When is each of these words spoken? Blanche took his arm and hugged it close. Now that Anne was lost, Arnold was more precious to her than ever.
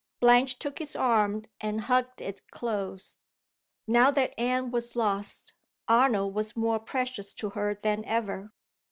Blanche 0.19 0.57
took 0.57 0.79
his 0.79 0.95
arm 0.95 1.43
and 1.59 1.81
hugged 1.81 2.21
it 2.23 2.41
close. 2.49 3.17
Now 3.85 4.09
that 4.09 4.33
Anne 4.35 4.71
was 4.71 4.95
lost, 4.95 5.53
Arnold 5.87 6.33
was 6.33 6.57
more 6.57 6.79
precious 6.79 7.35
to 7.35 7.51
her 7.51 7.75
than 7.75 8.03
ever. 8.05 8.51